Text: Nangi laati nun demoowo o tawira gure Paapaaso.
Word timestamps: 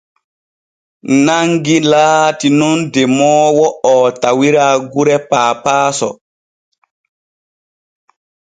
Nangi 1.25 1.77
laati 1.91 2.47
nun 2.59 2.79
demoowo 2.93 3.65
o 3.93 3.95
tawira 4.21 4.65
gure 4.93 5.17
Paapaaso. 5.29 6.09